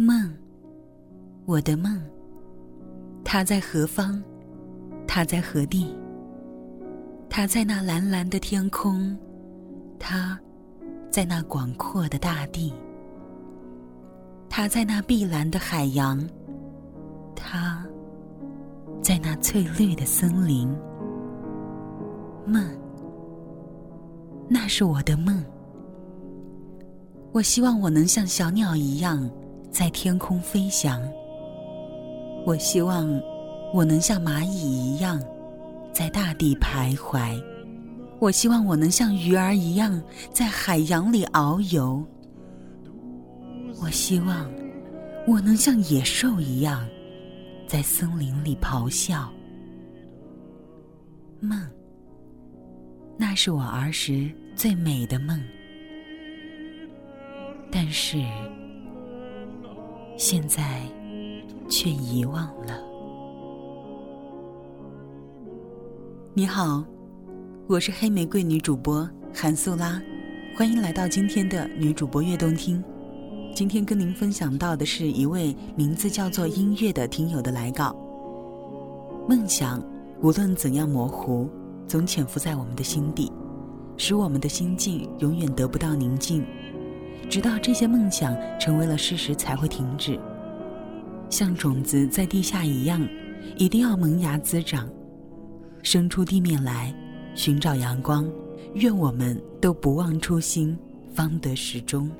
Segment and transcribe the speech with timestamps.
[0.00, 0.32] 梦，
[1.44, 2.00] 我的梦，
[3.24, 4.22] 它在何方？
[5.08, 5.92] 它在何地？
[7.28, 9.18] 它在那蓝蓝的天空，
[9.98, 10.38] 它
[11.10, 12.72] 在那广阔的大地，
[14.48, 16.24] 它在那碧蓝的海洋，
[17.34, 17.84] 它
[19.02, 20.68] 在那翠绿的森林。
[22.46, 22.64] 梦，
[24.48, 25.44] 那是我的梦。
[27.32, 29.28] 我希望我能像小鸟一样
[29.70, 31.02] 在天空飞翔。
[32.44, 33.08] 我希望
[33.72, 35.22] 我能像蚂蚁一样。
[35.90, 37.42] 在大地徘徊，
[38.20, 40.00] 我希望我能像鱼儿一样
[40.32, 42.04] 在海洋里遨游。
[43.82, 44.48] 我希望
[45.26, 46.86] 我能像野兽一样
[47.66, 49.28] 在森林里咆哮。
[51.40, 51.60] 梦，
[53.16, 55.42] 那是我儿时最美的梦，
[57.72, 58.18] 但是
[60.18, 60.82] 现在
[61.68, 62.82] 却遗忘了。
[66.34, 66.84] 你好，
[67.68, 70.02] 我是黑玫瑰女主播韩素拉，
[70.56, 72.82] 欢迎来到今天的女主播悦动听。
[73.54, 77.94] 今天跟您分享到的是一位名字叫做音乐的听友的来稿。
[79.28, 79.80] 梦想
[80.20, 81.48] 无论怎样模糊，
[81.86, 83.30] 总潜伏在我们的心底，
[83.96, 86.44] 使我们的心境永远得不到宁静，
[87.28, 90.18] 直到这些梦想成为了事实才会停止。
[91.30, 93.06] 像种子在地下一样，
[93.56, 94.88] 一定要萌芽滋长。
[95.82, 96.94] 生出地面来，
[97.34, 98.28] 寻找阳光。
[98.74, 100.76] 愿我们都不忘初心，
[101.14, 102.10] 方得始终。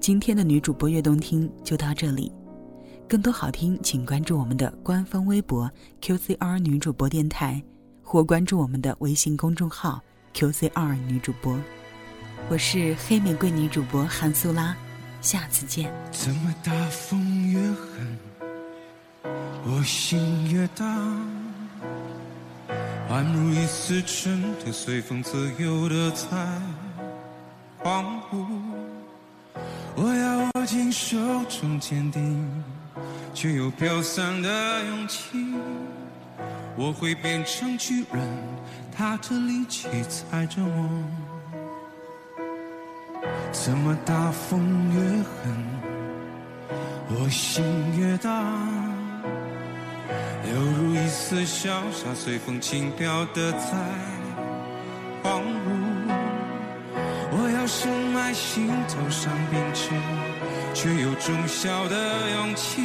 [0.00, 2.30] 今天的女主播悦动听就到这里，
[3.08, 7.62] 更多好听请关注我们的官方微博 QCR 女主播电台，
[8.02, 10.00] 或关注我们的微信公众号
[10.34, 11.58] QCR 女主播。
[12.48, 14.76] 我是黑玫瑰女主播韩素拉，
[15.22, 15.90] 下次见。
[16.10, 18.18] 怎么大风越狠，
[19.64, 20.84] 我心越大。
[23.10, 26.26] 宛如一丝尘土，随风自由的在
[27.78, 28.46] 荒芜。
[29.94, 31.16] 我要握紧手
[31.48, 32.64] 中坚定，
[33.32, 35.54] 却又飘散的勇气。
[36.76, 38.28] 我会变成巨人，
[38.94, 41.04] 踏着力气踩着梦。
[43.52, 45.54] 怎么大风越狠，
[47.10, 47.62] 我心
[47.98, 48.30] 越大。
[50.52, 53.68] 犹如一丝潇洒，随风轻飘的在
[55.22, 55.44] 荒芜。
[57.30, 59.90] 我要深埋心头上冰齿，
[60.74, 62.82] 却有种小的勇气，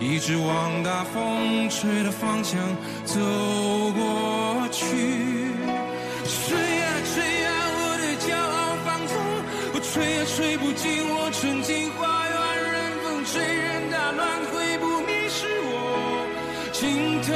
[0.00, 2.58] 一直往大风吹的方向
[3.04, 3.20] 走
[3.92, 4.84] 过去。
[6.24, 7.50] 吹呀吹呀，
[9.92, 12.36] 吹也吹不进我纯净花园，
[12.72, 15.72] 任风吹，任它乱，会不迷失我。
[16.72, 17.32] 尽头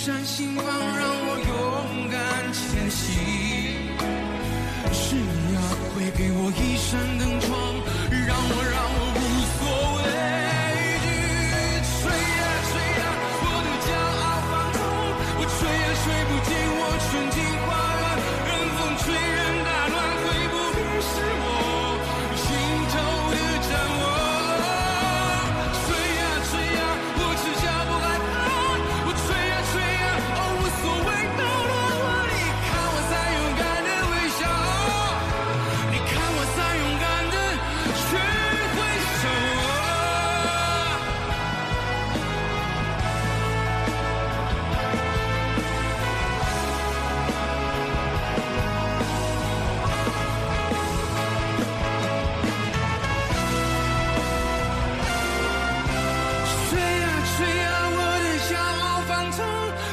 [0.00, 2.18] 一扇心房，让我勇敢
[2.54, 3.04] 前行。
[4.94, 5.60] 是你啊，
[5.92, 7.52] 会给我一扇灯窗，
[8.08, 9.09] 让我让我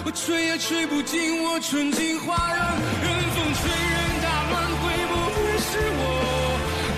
[0.08, 2.58] 我吹也吹不尽我纯净花园，
[3.04, 6.02] 任风吹，任打乱，会不会是我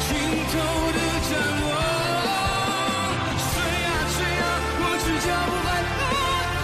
[0.06, 0.10] 尽
[0.46, 0.54] 头
[0.94, 1.34] 的展
[1.66, 1.74] 望？
[3.50, 4.46] 吹啊吹啊，
[4.78, 6.00] 我只脚不害怕，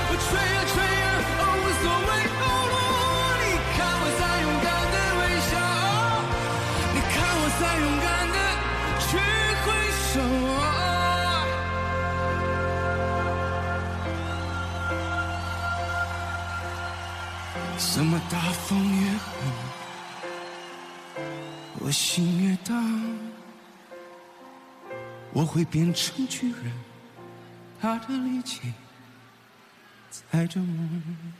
[0.05, 1.09] 我吹啊吹啊，
[1.41, 2.39] 哦无所谓后
[2.69, 2.77] 落。
[3.41, 5.57] 你看我在勇敢的微笑，
[6.93, 8.37] 你看我在勇敢的
[9.01, 9.17] 去
[9.65, 9.67] 挥
[10.13, 10.64] 手。
[17.77, 19.33] 怎么大风越狠，
[21.79, 22.73] 我心越大，
[25.33, 26.71] 我会变成巨人，
[27.79, 28.73] 他的力气
[30.09, 31.33] 踩着梦。